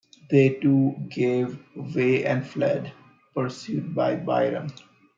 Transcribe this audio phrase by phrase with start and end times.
[0.31, 2.91] They too gave way and fled,
[3.35, 4.71] pursued by Byron.